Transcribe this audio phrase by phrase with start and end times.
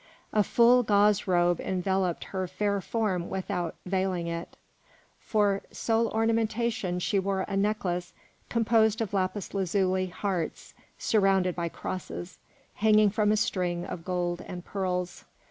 [0.33, 4.57] A full gauze robe enveloped her fair form without veiling it.
[5.19, 6.55] For sole ornament
[7.03, 8.11] she wore a necklace
[8.49, 12.39] composed of lapis lazuli hearts surmounted by crosses,
[12.73, 15.25] hanging from a string of gold and pearls.